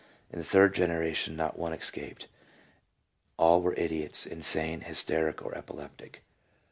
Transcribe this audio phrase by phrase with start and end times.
[0.31, 2.27] In the third generation not one escaped—
[3.37, 6.23] all were idiots, insane, hysteric, or epileptic.